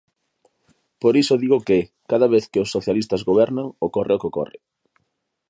Por 1.01 1.13
iso 1.21 1.41
digo 1.43 1.57
que, 1.67 1.79
cada 2.11 2.27
vez 2.33 2.43
que 2.51 2.61
os 2.63 2.71
socialistas 2.75 3.25
gobernan, 3.29 3.67
ocorre 3.87 4.13
o 4.15 4.19
que 4.21 4.29
ocorre. 4.31 4.59